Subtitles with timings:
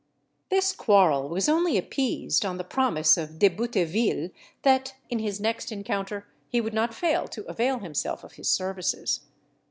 [0.49, 4.31] This quarrel was only appeased on the promise of De Bouteville
[4.63, 9.19] that, in his next encounter, he would not fail to avail himself of his services.